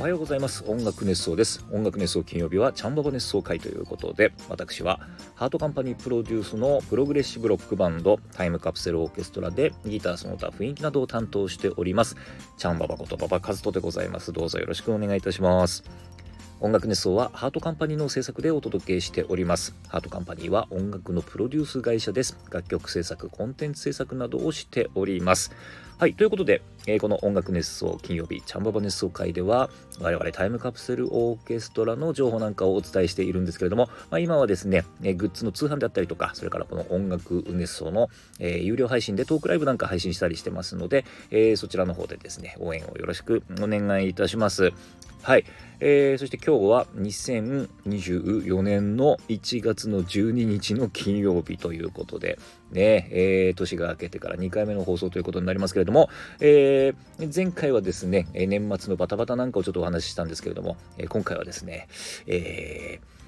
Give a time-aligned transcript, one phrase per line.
[0.00, 0.64] おはようございます。
[0.66, 1.62] 音楽熱想です。
[1.70, 4.98] 音楽熱想金曜日はチャンババ熱想回ということで私は
[5.34, 12.16] ハートカンパニープロデュースのプログレッシブロックバンドタイムカプセルオーケストラでギターその他雰囲気などを担当しております
[12.56, 14.32] チャンババことババカズトでございます。
[14.32, 15.84] どうぞよろしくお願いいたします。
[16.60, 19.74] 音楽熱想はハートカンパニーの制作でお届けしております。
[19.88, 22.38] ハートカンパニーは音楽のプロデュース会社です。
[22.50, 25.52] 楽曲制作コンテンツ制作などをしております。
[26.00, 29.68] はいということで、えー、この音楽熱奏金曜日チャンババ熱奏会では
[30.00, 44.72] 我々タイムカプセルオーケストラの情報なんかをお伝えしているんですけれども、まあ、今はですね、えー、グッズの通販であったりとかそれからこの音楽熱奏の、えー、有料配信でトークライブなんか配信したりしてますので、えそちらの方でですね応援をよろしくお願いいたします。
[45.22, 45.44] はい、
[45.80, 52.38] えー、そして今日は2024年の1月の12日の金曜日ということで、
[52.70, 56.08] ね、えー、年が明けてから2回目の放送ということになりますけれども、
[56.40, 61.88] えー、前回はですね、年末のバタバタなんかをちょっとお話ししたんですけれども、え今回はですね、
[62.26, 63.20] えー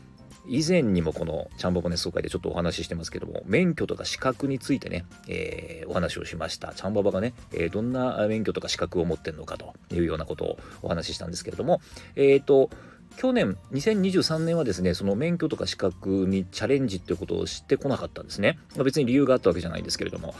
[0.47, 6.75] 以前にもこのチャンバボネ総会でちょっとお話ししてますけども免許とか資格についてね、えー、お話をしました。
[6.75, 11.81] チャンババがね、えー、どんな免許とか資格を持ってるのかというようなことをお話ししたんですけれども
[12.16, 12.70] えっ、ー、と
[13.16, 18.58] 去年2023年はですねその免許とか資格にチャレンジっていうことをしてこなかったんですね。
[18.84, 20.34] 別に理由があったわけじゃないんですけれども。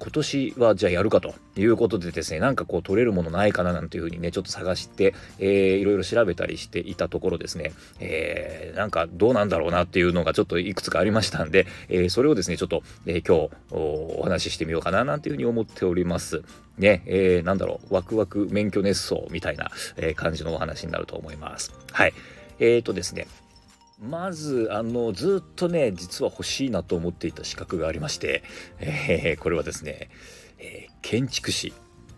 [0.00, 16.42] 今年はじゃあやるかということでですねなんかこう取れるものないかななんていうふうにねちょっと探して、えー、いろいろ調べたりしていたところですね、えー、なんかどうなんだろうなっていうのがちょっといくつかありましたんで、えー、それをですねちょっと、え、今日お話ししてみようかななんていうふうに思っております。
[16.78, 21.74] ねえー、なんだろうワクワク免許熱奏みたいな、え、感じのお話になると思います。
[21.92, 22.14] はい。
[22.58, 23.26] えーとですね
[24.00, 28.42] まずあのずっとね実は欲しいなと思っていた資格がありまして、
[28.78, 30.08] えー、これはですね、
[30.58, 31.72] えー、建築士。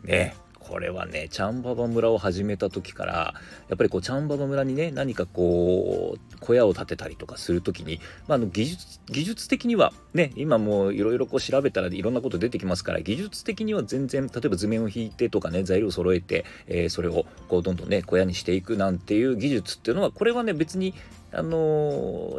[0.04, 0.34] ね。
[0.72, 3.34] これはねチャンババ村を始めた時から
[3.68, 20.94] やっぱりこうチャンババ村にね何かこう小屋を建てたりとかする時に、まあ、の技術技術的にはね今もういろいろ調べたらいろんなこと出てきますから技術的には全然例えば図面を引いてとかね材料を揃えて、えー、それをこうどんどんね小屋にしていくなんていう技術っていうのはこれはね別に
[21.34, 21.50] あの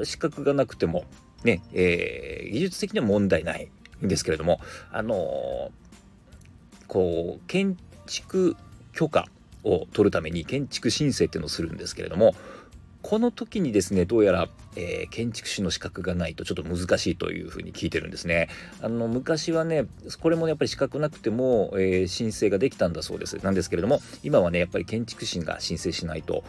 [0.01, 1.03] ー、資格がなくても
[1.43, 3.69] ね、えー、技術的には問題ない
[4.03, 4.59] んですけれども
[4.91, 5.71] あのー、
[6.87, 8.55] こう建築
[8.93, 9.25] 許可
[9.63, 12.35] を取るために建築申請っていうのをするんですけれども
[13.01, 18.49] この時にですねどうやら、えー、建築士の資格がないとちょっと難しいというふうに聞いてるんですね。
[18.81, 19.85] あの昔はね
[20.21, 23.37] これもやっぱり資格なくても、えー、申請ができたんだそうです。
[23.43, 26.43] なんですけれども今はねやっぱり建築士が申請しないと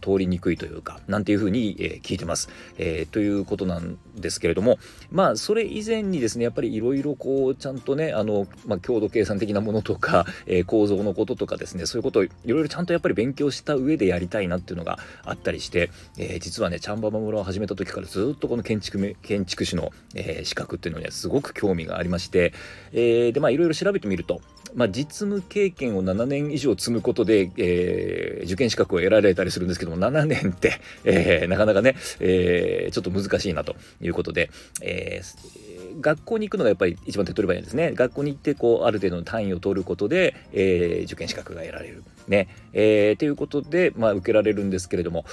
[0.00, 4.78] 通りにくいというかなんていうふうに、えー、聞いてます、えということなんですけれども
[5.10, 22.52] まあそれ以前にですねやっぱりいろいろこうちゃんとねあの、まあ、強度計算的なものとか、え構造のこととかですねそういうことをいろいろちゃんとやっぱり勉強した上でやりたいなっていうのがあったりしてえ、実はねチャンババ村を始めた時からずっとこの建築建築士の、えー、資格っていうのにはすごく興味がありまして、
[22.92, 24.40] えー、でまあいろいろ調べてみると、
[24.74, 34.50] まあ、実務経験を7年以上積むことで、えー、受験資格を得られたりするんですけども7年って、えー、なかなかね、えー、ちょっと難しいなということで、
[34.82, 35.68] えー
[36.00, 37.92] 学校に行くのがやっぱり一番手っ取り早いですね。
[37.92, 42.04] 学校に行ってこうある程度の単位を取ることで、えー、受験資格が得られる。
[42.28, 42.48] ね。
[42.72, 45.24] えー、ということで、まあ、受けられるんですけれども、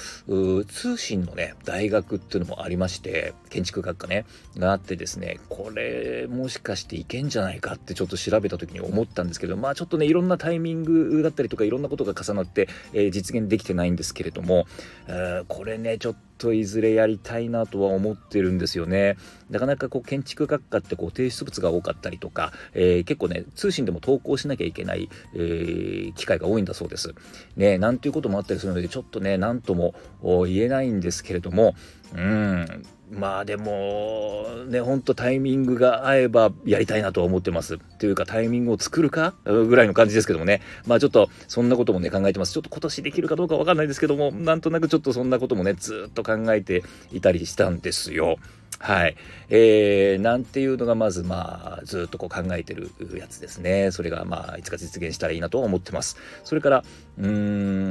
[0.67, 4.25] 通信のね、大学っていうのもありまして、建築学科ね、
[4.57, 14.65] があってですね、これ、もしかしていけんじゃないかってちょっと調べた時に思ったんんですけど、まあ、ちょっとね、いろんなタイミングだったりとか、いろんなことが重なって、えー、実現できてないんですけれども、
[15.07, 19.17] えー、これね、ちょっとといずれやりたいなとは思ってるんですよね。
[19.49, 27.13] なかなかこう建築学科ってこう提出物が多かったりとか、えー、結構ね通信でも投稿しなきゃいけない、えー、機会が多いんだそうです。
[27.55, 31.75] ねなんていうこともあったりするのでちょっとね何とも言えないんですけれども
[32.13, 48.37] うんまあでもねほんとタイミングが合えばやりたいなと思ってますというかタイミングを作るかぐらいの感じですけどもねまあちょっとそんなこともね考えてますちょっと今年できるかどうかわかんないですけどもなんとなくちょっとそんなこともねずっと考えていたりしたんですよ
[48.79, 49.15] はい。
[49.49, 53.91] えー、なんていうのがまずまあずっとこう考えてるやつですね。
[53.91, 56.17] それがまあいつか実現したらいいなと思ってます。
[56.43, 56.83] それから、
[57.17, 57.27] うー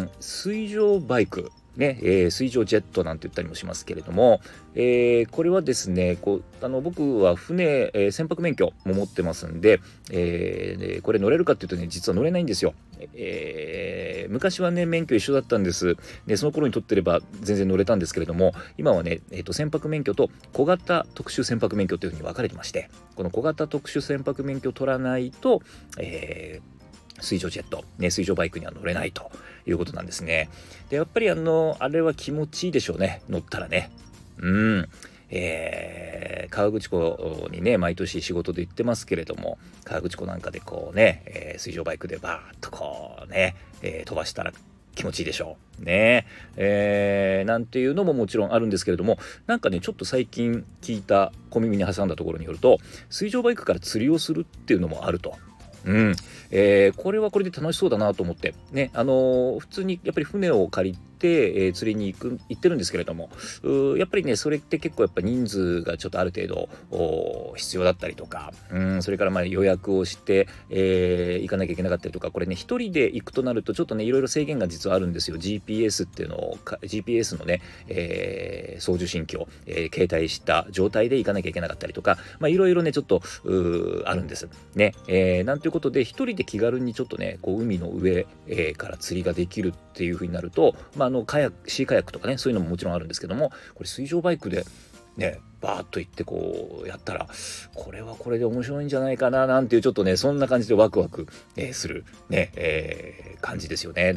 [0.05, 1.50] ん、水上バイク。
[1.76, 4.41] ね、えー、水上ジェットなんて言ったりもしますけれども、
[4.75, 9.81] えー、これはですねこうあの僕は船、えー、船舶免許も持ってますんで、
[10.11, 12.75] え、これ乗れるかっていうとね実は乗れないんですよ、
[13.15, 15.97] え、昔はね免許一緒だったんです。
[16.26, 25.62] でその頃に取ってれば全然乗れたんですけれども今はね、えーと、船舶免許と小型特殊船舶免許というふうに分かれてましてこの小型特殊船舶免許を取らないと、
[25.99, 26.61] え
[27.21, 29.31] 水上ジェット、ね、水上バイクには乗れないと。
[29.66, 30.50] いうことなんですね。
[30.90, 33.90] で、やっぱりあの、あれは気持ちいいでしょうね、乗ったらね。
[34.38, 34.88] うん。
[35.31, 44.52] えー、河口湖にね、毎年仕事で行ってますけれども、河口湖なんかでこうね、えー、水上バイクでバーッとこうね、えー、飛ばしたら
[44.94, 45.84] 気持ちいいでしょう。
[45.84, 46.26] ね
[46.56, 49.19] えー、なんていうのももちろんあるんですけれども
[49.49, 52.78] なんかねちょっと最近聞いた小耳に挟んだところによると
[53.11, 55.37] 水上バイクから釣りをするっていうのもあると。
[55.84, 56.16] うん。
[56.50, 58.54] えー、これはこれで楽しそうだなと思って。
[58.72, 63.31] ねあのー、普通にやっぱり船を借りて、えー、釣りに行く行ってるんですけれども
[63.97, 75.38] やっぱりねそれって結構やっぱ人数がちょっとある程度必要だったりとかうんそれからまあ予約をして、えー、行かなきゃいけなかったりとかこれね一人で行くとなるとちょっとねいろいろ制限が実はあるんですよ。
[75.38, 83.23] GPS っていうのを GPS のね、えー、送受信機を、えー、携帯した状態で行かなきゃいけなかったりとかいろいろねちょっと
[84.05, 84.49] あるんです。
[84.75, 94.64] ね、えー、なんていうことで一人で気軽にちょっとねこう海の上、えー、から釣りができるっていう風になるとまあのカヤシーカヤックとかねそういうのももちろんあるんですけどもこれ水上バイクで
[95.16, 97.26] ねバーッと行ってこうやったら
[97.75, 101.26] これはこれで面白いんじゃないかななんていうちょっとねそんな感じでワクワク、
[101.56, 104.12] えー、するね、えー、感じですよね。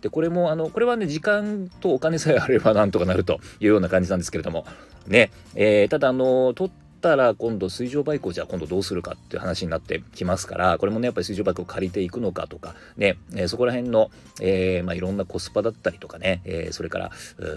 [0.00, 4.64] でこれもあのこれはね時間とお金さえあればなんとかなるというような感じなんですけれども
[5.06, 6.70] ね、えー、ただあのとっ
[7.06, 14.10] たら今度水上バイクをじゃあ今度どうするかっていう話になってきますからこれもねやっぱり水上バイクを借りていくのかとかね、えー、そこら辺の、
[14.40, 17.12] えー、まあ、いろんなコスパだったりとかね、え、それから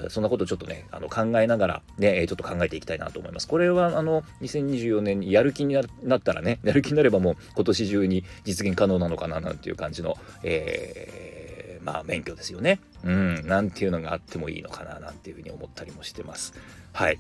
[0.10, 3.48] そんなことちょっとねあの考えながらねちょっと考えていきたいなと思います。
[3.48, 12.80] これはあの2024年にやる気になったらねやる気になればもう今年中に実現可能なのかななんていう感じの、えまあ免許ですよね。
[13.04, 16.54] うんなんていうのがあってもいいのかななんていうふうに思ったりもしてます。
[16.94, 17.20] はい。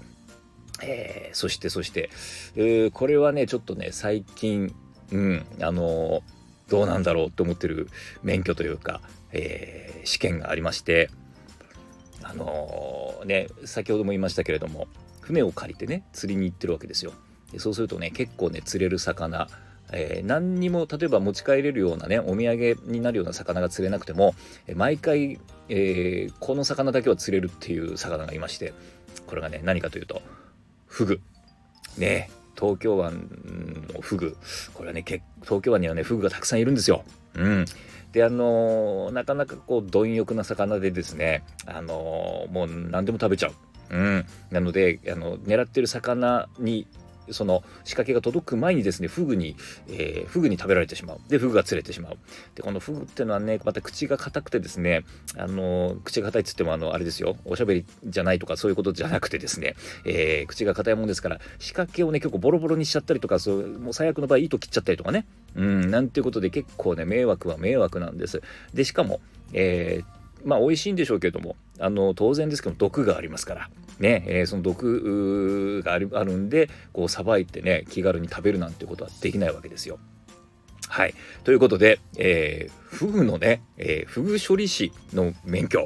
[0.82, 2.10] えー、そしてそして、
[2.56, 4.74] えー、これはねちょっとね最近、
[5.12, 7.90] うん、あのー、どうなんだろうって思ってる
[8.24, 11.10] 免許というか、え試験がありまして
[12.24, 14.88] あのね先ほども言いましたけれども
[15.22, 17.14] 船を借りてね釣りに行ってるわけですよ。
[17.52, 19.48] でそうするとね結構ね釣れる魚
[19.92, 24.36] えー、何にも例えば持ち帰れるようなねお土産になるような魚が釣れなくても、
[24.68, 28.74] え毎回、えー、この魚だけは釣れるっていう魚がいまして
[29.26, 30.22] これがね何かというと
[30.90, 31.22] フグ
[31.98, 33.30] ね東京湾
[33.94, 34.36] のフグ
[34.74, 35.06] これはね
[35.44, 37.06] 東京湾にはねフグがたくさんいるんですよ。
[37.36, 37.66] うん
[38.12, 43.54] であのー、なかなかこう貪欲な魚でですねあのー、もう何でも食べちゃう。
[43.92, 46.88] うん、なのであの狙ってる魚に
[47.32, 49.56] その仕掛けが届く前にですねフグに、
[49.88, 51.20] えー、フグに食べられてしまう。
[51.28, 52.18] でフグが釣れてしまう。
[52.56, 55.04] でこのフグっていうのはねまた口が硬くてですね
[55.38, 57.36] あの口が硬いっつってもあのあれですよ。
[57.46, 65.26] おしゃべりじゃないとかそういうことじゃなくてですね、えー、口が硬いもんですから仕掛けをね結構ボロボロにしちゃったりとかそうもう最悪の場合糸切っちゃったりとかね。
[65.56, 68.42] うんなんていうことで結構ね迷惑は迷惑なんです。
[68.74, 69.20] でしかも
[69.54, 73.70] えーまあ美味しいんでしょうけどもあの当然ですけど毒がありますから。
[74.00, 80.00] ね、えー、その毒があるあるんでこうさばいてね気軽に食べるなんてことはできないわけですよ。
[80.88, 81.14] はい。
[81.44, 85.86] ということで、えー、フグのね、えー、フグ処理師の免許、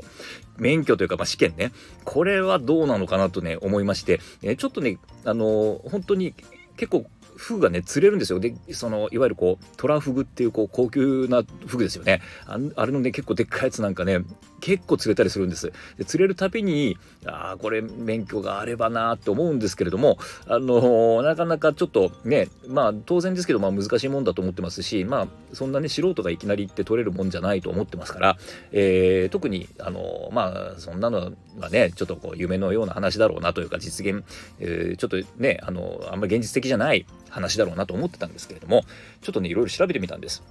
[0.58, 1.74] 免許というか、まあ、試験ね、
[2.06, 6.34] これはどうなのかなとね、思いまして、えー、ちょっとね、あのー、本当に
[6.78, 7.06] 結構
[7.36, 8.40] フグがね釣れるんですよ。
[8.40, 12.22] でそのいわゆるこうトラフグっていうこう高級なフグですよね。
[12.46, 14.20] ああれのね結構でっかいやつなんかね
[14.64, 20.18] 結構釣れたりするんですで釣れるたびにああこれ免許があればなって思うんですけれども
[20.48, 28.38] あのー、なかなかちょっとねまあ当然ですけど、まあ、難しいもんだと思ってますしまあそんなね素人がいきなり行って取れるもんじゃないと思ってますから、
[28.72, 34.24] えー、特にあのー、まあそんなのはねちょっとこう夢のような話だろうなというか実現、
[34.60, 38.84] えー、ちょっとねあのあんまり現実的じゃない話だろうなと思ってたんですけれども
[39.22, 40.42] ちょっとねいろいろ調べてみたんです。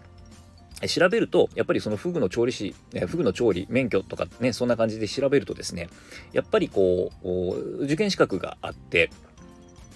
[0.88, 2.74] 調べるとやっぱりそのフグの調理師
[3.06, 5.88] フグの調理免許とかねそんな感じで調べるとですね
[6.32, 9.10] やっぱりこう受験資格があって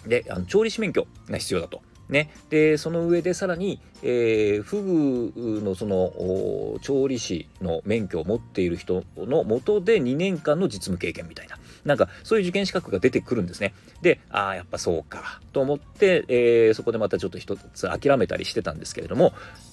[0.07, 1.83] であの調理師免許が必要だと。
[2.09, 13.73] ね、でその上でさらに、えー、フグのその調理師の免許を持っている人のもとで2年間の実務経験みたいななんかそういう受験資格が出てくるんですね。
[14.03, 19.33] で、ああ、やっぱそうかと思って、えー、そこでまたちょっと一つ諦めたりしてたんですけれども、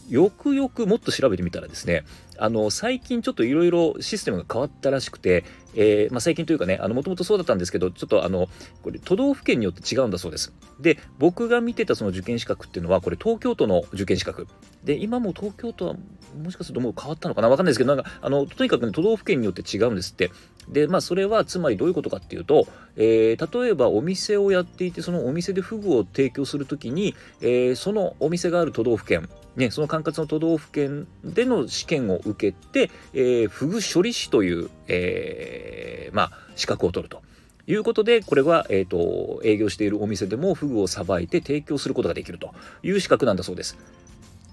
[0.09, 2.03] よくよくもっと調べてみたらですね、
[2.37, 5.43] あの、最近ちょっといろいろシステムが変わったらしくて、
[5.75, 8.47] えー、まあ、最近というかねもともとそうだったんですけどちょっとあの
[8.83, 10.53] これ都道府県によって違うんだそうです。
[10.79, 14.47] で僕が見てたその受験資格っていうのはこれ東京都の受験資格。
[14.83, 15.95] で今も東京都は
[16.43, 17.49] もしかするともう変わったのかな？
[17.49, 20.29] 分かんないですけどなんかあのとにかく、ね、都道府県によって違うんですって。
[20.69, 37.21] でまあそれはつまりどういうことかっていうと、えー、例えばお店をやっていてそのお店でフグを提供するときに、えー、そのお店がある都道府県ね、その管轄の都道府県での試験を受けて、えー、フグ処理師という、えー、まあ、資格を取ると。
[37.65, 43.77] いうことで、これは、えっ、ー、と、営業しているお店でもフグをさばいて提供することができるという資格なんだそうです。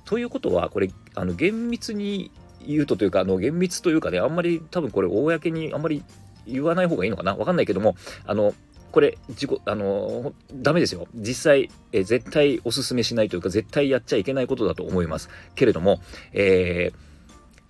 [0.04, 2.30] ということは、これ、あの、厳密に
[2.64, 6.04] 言うとというか、あの、厳密というかね、あんまり多分これ、公にあんまり
[6.47, 7.35] 言わない方がいいのかな？
[7.35, 8.54] わかんないけども、あの、
[8.90, 11.06] これ、事故、あの、ダメですよ。
[11.14, 15.28] 実際、え絶対おすすめしないというか、絶対やっちゃいけないことだと思います。
[15.54, 16.00] けれども、
[16.32, 17.11] えー、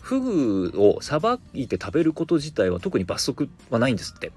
[0.00, 4.32] フグをさばいて食べること自体は特に罰則はないんですって。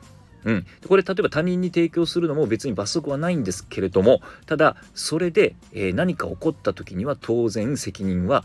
[0.46, 8.44] うん、これ例えば他人に提供するのも別に罰則はないんですけれどもただそれで、えー、何か起こった時には当然責任は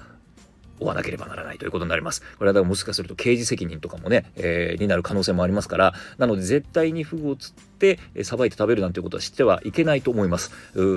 [0.78, 2.22] 負わなければならないということになります。
[2.38, 10.52] これはだからもしかすると刑事責任とかもね、えー、になる可能性もありますから、なので絶対にフグを釣ってさばいて食べるなんていうことは知ってはいけないと思います。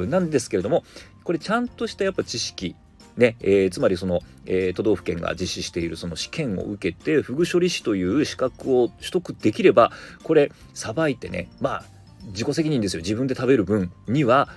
[0.07, 0.83] なんですけれども、
[1.23, 2.75] これちゃんとしたやっぱ知識
[3.17, 9.91] ねえー、つまりその、えー、都道府県が実施しているその試験を受けてフグ処理師という資格を取得できれば
[10.23, 11.83] これさばいてねまあ
[12.27, 14.47] 自己責任ですよ自分で食べる分には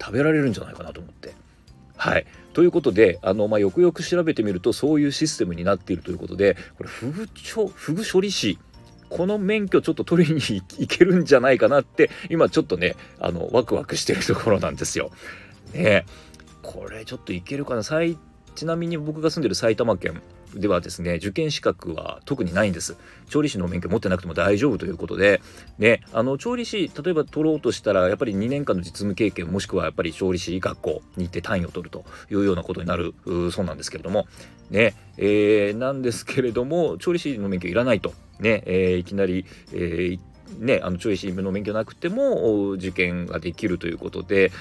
[0.00, 1.34] 食べられるんじゃないかなと思って。
[1.96, 2.26] はい
[2.58, 7.28] ということであの、まあ、よくよく調べてみるとそういうシステムになっているということでこれフグ
[7.72, 8.58] フグ処理士
[9.10, 15.12] この免許ちょっと取りに行けるんじゃないかなって今ちょっとねあのワクワクしてるところなんですよ。
[15.72, 16.04] ね
[16.64, 20.20] これちょっといけるかなちなみに僕が住んでる埼玉県
[20.54, 22.96] ではですね受験資格は特にないんです。
[23.28, 25.40] 調理師の免許持ってなくても大丈夫ということで
[25.78, 33.14] ねあの調理師例えば取ろうとしたらやっぱり2年間の実務経験もしくはやっぱり調理師学校に行って単位を取るというようなことになる
[33.52, 34.26] そうなんですけれども
[34.70, 40.18] ねえー、なんですけれども調理師の免許いらないとね、えー、いきなり、えー、
[40.58, 44.52] ねあの調理師の免許なくても受験ができるということで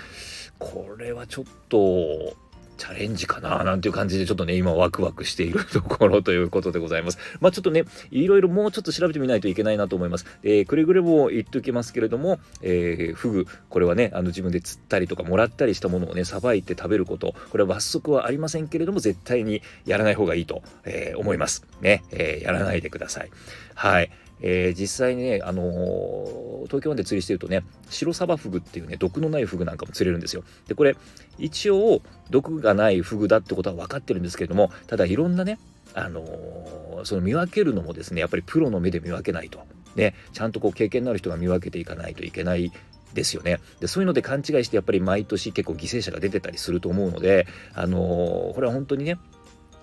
[0.60, 2.36] これはちょっと
[2.78, 7.18] チャレンジかななんていう感じでちょっとね今ワクワクしているところということでございます。
[7.42, 10.26] まあちょっとねいろいろもうちょっと調べてみないといけないなと思います。
[10.44, 21.66] えー、くれぐれも言っておきますけれども、えー、フグこれはねあの自分で釣ったりとかもらったりしたものをねさばいて食べることこれは罰則はありませんけれども絶対にやらない方がいいと、えー、思います。
[21.82, 23.30] ね、えー、やらないでください。
[23.76, 24.12] はい。
[24.42, 30.44] えー、実際にね、あのー、東京湾で釣りしてるとね白サバフグっていうね毒のないフグなんかも釣れるんですよ。
[30.68, 30.96] でこれ
[31.38, 35.60] 一応毒がないフグだってことは分かってるんですけれどもただいろんなね
[35.94, 39.60] あのー、その見分けるのもですねやっぱりプロの目で見分けないと。
[39.96, 42.72] ね、ちゃんとこう経験のある人が見分けていかないといけない
[43.14, 49.18] ですよねでそういうので勘違いしてやっぱり毎年結構犠牲者が出てたりすると思うので、あのー、これは本当にね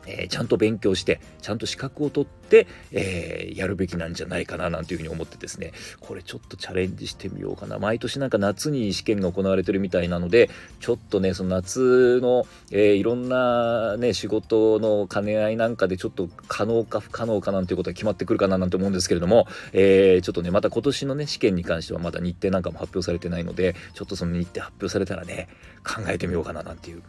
[0.07, 7.79] えー、ちゃんと勉強してちゃんと資格を取って、えー、やるべきなんじゃないかななんていうふうに思ってですねこれちょっとチャレンジしてみようかな。
[7.79, 25.49] 毎年なんか夏に試験が行われてるみたいなのでちょっとねその夏の、えー、いろんなね仕事の兼ね合いなんかでちょっと可能か不可能かなんていうことが決まってくるかななんて思うんですけれども、えー、ちょっとねまた今年のね試験に関してはまだ日程なんかも発表されてないのでちょっとその日程発表されたらね
[25.85, 27.03] 考えてみようかななんていう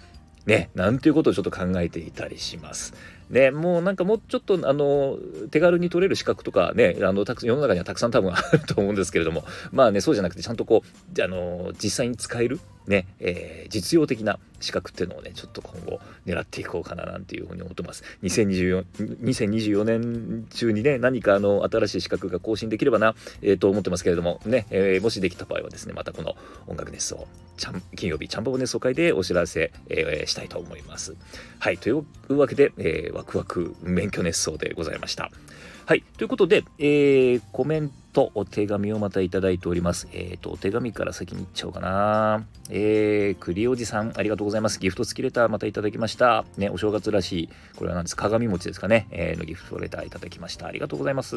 [0.46, 2.94] ね、なんていうことをちょっと考えていたりします。
[3.30, 5.18] ね、もうなんかもうちょっとあの
[5.50, 10.84] 手軽に取れる資格とかねあのたく世の中にはたくさん多分あると思うんですけれどもまあねそうじゃなくてちゃんとこ
[11.18, 18.04] うあの実際に使えるね、えー、実用的な資格っていうのをねちょっと今後狙っていこうかななんていうふうに思ってます。
[18.24, 18.86] 2024
[19.22, 26.36] 2024年中にね何かあの新しい資格が更新できればな、えー、と思ってますけれどもね、えー、もしできた場合はですねまたこの
[26.68, 27.28] 音楽熱奏
[27.96, 31.16] 金曜日チャンバボ熱奏会でお知らせ、えー、したいと思います。
[31.60, 32.06] はいという
[32.38, 35.32] わけで、えー、ワクワク免許熱奏でございました。
[35.86, 40.08] はいということで、えー、コメントとお手紙をまたいただいております。
[40.14, 42.46] えっ、ー、と、お手紙から先に行っちゃおうかな。
[42.70, 44.80] えー、栗おじさん、ありがとうございます。
[44.80, 46.46] ギフト付きレターまたいただきました。
[46.56, 49.08] ね、お正月らしい、これは何ですか鏡餅ですかね。
[49.12, 50.66] えー、のギフトレターいただきました。
[50.66, 51.36] ありがとうございます。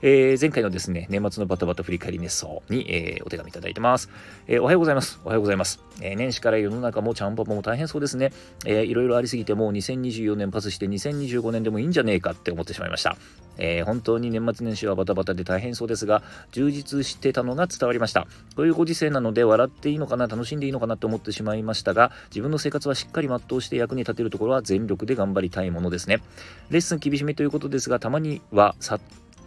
[0.00, 4.08] えー、前回のですね、年末のバタバタ振り返り熱奏に、えー、お手紙いただいてます。
[4.48, 5.20] えー、おはようございます。
[5.24, 5.80] おはようございます。
[6.00, 8.32] えー、年始から世の中もちゃんぽぽも大変そうですね。
[8.64, 13.16] えー、いろいろありすぎてもう2024年パスして2025年でもいいんじゃねえかって思ってしまいました。
[13.58, 16.22] えー、本当に年末年始はバタバタで大変そうですが、
[16.52, 18.26] 充実してたのが伝わりました。
[18.56, 26.22] こういうご時世なので笑っていいのかな、楽しんでいいのかなって思ってしまいましたが、自分の生活はしっかり全うして役に立てるところは全力で頑張りたいものですね。
[26.70, 29.00] レッスン厳しめということですが、たまにはさっ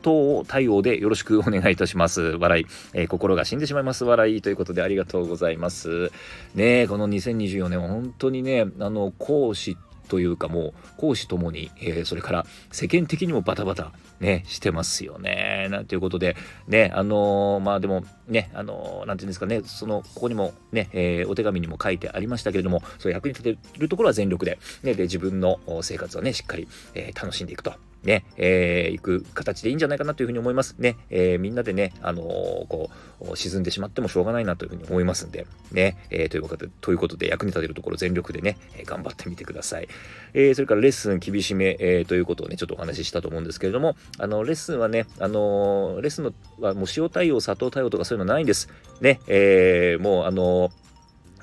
[0.06, 2.22] 当対応でよろしくお願いいたします。
[2.22, 6.12] 笑い、えー、心が死んでしまいます笑いということでありがとうございます。
[6.54, 9.78] ねこの2024年は本当にね、あの、講師
[10.08, 15.68] というかもう講師ともに、えー、それから世間的にもバタバタねしてますよね。
[15.70, 16.36] なんていうことで
[16.68, 27.74] ねあのー、まあでもねあのー、なんていうんですかねそのここにもね、えー、お手紙にも書いてありましたけれどもそう役に立てるところは全力で,、ね、で自分の生活をねしっかり、え楽しんでいくと
[28.06, 30.98] ね、えー、行く形でいいんじゃないかなというふうに思いますね。
[31.10, 32.26] えー、みんなでね、あのー、
[32.68, 32.90] こ
[33.22, 39.88] う、沈んでしまってもしょうがないなというふうに思いますんで、ね、えー、ということで、ということで役に立てるところ全力でね、え頑張ってみてください。
[40.34, 48.70] えそれからレッスン厳しめ、えということをね、ちょっとお話ししたと思うんですけれども、あの、レッスンはね、あのレッスンのはもう塩対応、砂糖対応とかそういうのないんです。
[49.02, 50.72] ね、えもうあの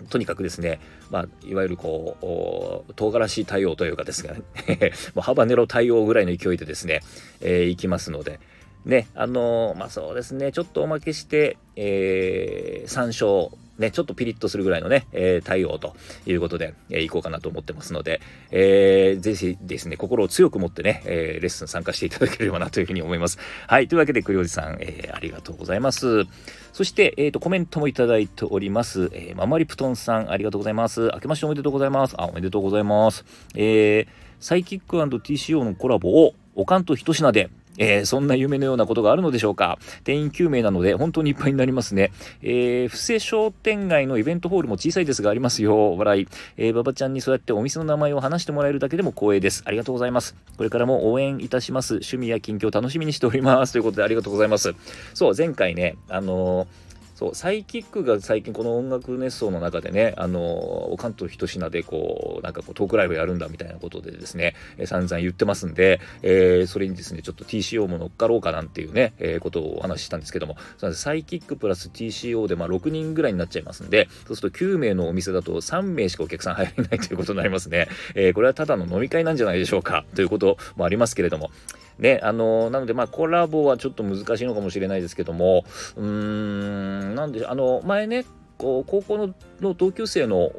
[0.09, 0.81] とにかくですね、
[1.13, 4.41] まあ、いわゆるこう唐辛子対応というかですね。
[5.15, 7.03] もうハバネロ対応ぐらいの勢いでですね、
[7.43, 8.41] えー、いきますので。
[8.87, 10.53] ねあのー、まあそうですね。
[10.53, 13.53] ちょっとおまけして、えー、山椒
[13.83, 15.95] ね、ちょっとピリッとするぐらいのね、えー、対応と
[16.27, 18.21] いうことで、えー、いこうかなと思ってますので、
[18.51, 23.39] えー、ぜひですね、心を強く持ってね、えー、レッスン参加していただければなというふうに思います。
[23.67, 26.25] はい、というわけで、栗おじさん、えー、ありがとうございます。
[26.73, 29.11] そして、えっ、ー、と、コメントもいただいております。
[29.13, 31.11] えー、ママリプトンさん、ありがとうございます。
[31.13, 32.15] 明けましておめでとうございます。
[32.17, 33.25] あ、おめでとうございます。
[33.55, 34.07] えー、
[34.41, 39.79] サイキック &TCO のコラボを、おかんと一品で、えー、そんな夢のようなことがあるのでしょうか？
[40.05, 42.13] 店員9名なので本当にいっぱいになりますね。
[42.43, 45.97] えー、布施商店街のイベントホールも小さいですがありますよ。
[45.97, 46.29] 笑い。
[46.57, 49.63] えー、馬場ちゃんにそうやってお店の名前を話してもらえるだけでも光栄です。
[49.67, 50.37] ありがとうございます。
[50.57, 51.95] これからも応援いたします。
[51.95, 53.73] 趣味や近況楽しみにしております。
[53.73, 54.75] ということでありがとうございます。
[55.15, 70.57] そう、前回ね、あのーそうサイキックが最近この音楽熱奏の中でねあの関東一品でこうなんかこうトークライブやるんだみたいなことでですね、えー、散々言ってますんで、えー、それにですねちょっと TCO も乗っかろうかなんていうね、えー、ことをお話ししたんですけども
[70.95, 81.51] サイキックプラス TCO でまあ6人ぐらいになっちゃいますんでそうすると9名のお店だと3名しかお客さん入れないということになりますね、えー、これはただの飲み会なんじゃないでしょうかということもありますけれども
[81.99, 85.65] ね、あのなので、まあ、コラボはちょっと難しいのかもしれないですけども、
[85.97, 88.25] うーん、なんで、あの、前ね、
[88.59, 90.51] こう高校のの同級生の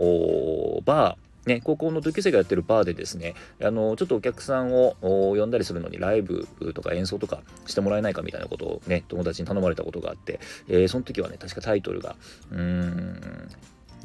[0.86, 12.16] バー、ね、高校の同級生がやってるバーでですね、あの、ちょっとお客さんを呼んだりするのにライブとか演奏とかしてもらえないかみたいなことをね、友達に頼まれたことがあって、えー、その時はね、確かタイトルが、
[12.52, 13.50] うん、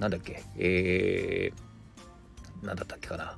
[0.01, 3.37] なんだっけ、えー、なんだったっけかな、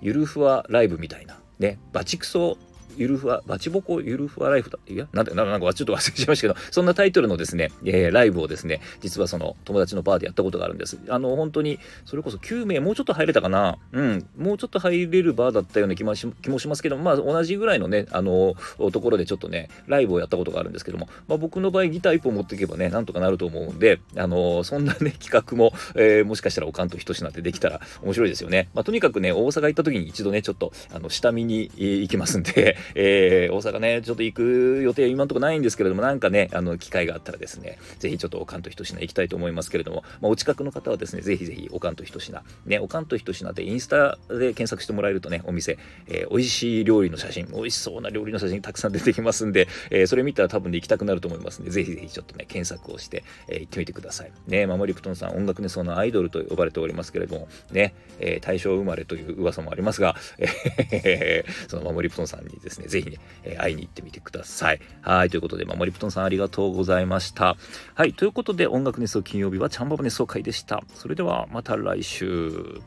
[0.00, 2.56] ゆるふわライブみたいな、ね、バチクソ
[2.96, 4.78] ゆるふわ、バチボコゆるふわライフだ。
[4.88, 10.98] いや、なんだ、なんかちょっと忘れちゃいましたけど、そんなタイトルのですね、えー、ライブをですね、実はその友達のバーでやったことがあるんです。
[11.08, 13.78] あの、本当に、それこそ9名、もうちょっと入れたかな？
[13.92, 18.54] うん、もうちょっと入れるバーだったような気もし気もしますけどまあ、同じぐらいのね、あの、
[18.92, 28.68] ところでちょっとね、ライブをやったことがあるんですけども、まあ、僕の場合ギター1本持っていけばね、なんとかなると思うんで、あの、そんなね、企画も、えー、もしかしたらおかんと一品でできたら面白いですよね。
[28.74, 54.32] まあ、とにかくね、大阪行った時に一度ね、ちょっと、あの、下見に行きますんで、えー、大阪ね、ちょっと行く予定今んとこないんですけれども、なんかね、あの、機会があったらですね、ぜひちょっとおかんと一品行きたいと思いますけれども、まあ、お近くの方はですね、ぜひぜひおかんと一品、ね、おかんと一品でインスタで検索してもらえるとね、お店、えー、美味しい料理の写真、美味しそうな料理の写真たくさん出てきますんで、えー、それ見たら多分で行きたくなると思いますんで、ぜひぜひちょっとね、検索をして、えー、行ってみてください。
[54.46, 64.80] ね、マモリプトンさん、音楽ね、そのアイドルと呼ばれておりますけれども、ね、えー、大正生まれという噂もありますが、えー、そのマモリプトンさんにですね、ぜひねえ、会いに行ってみてください。
[65.02, 65.30] はい。
[65.30, 67.56] ということで、まあ、森プトンさんありがとうございました。
[67.94, 68.12] はい。
[68.12, 70.82] ということで、音楽熱奏金曜日はチャンババ熱奏会でした。
[70.94, 72.80] それではまた来週。